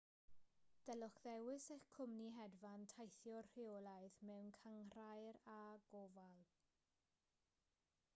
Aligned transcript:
dylech 0.85 1.17
ddewis 1.25 1.65
eich 1.75 1.83
cwmni 1.97 2.29
hedfan 2.37 2.87
teithiwr 2.93 3.49
rheolaidd 3.51 4.17
mewn 4.31 4.49
cynghrair 4.61 5.39
â 5.57 5.61
gofal 5.93 6.41